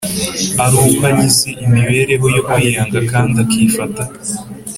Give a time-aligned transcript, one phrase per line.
[0.65, 4.03] ari uko agize imibereho yo kwiyanga kandi akifata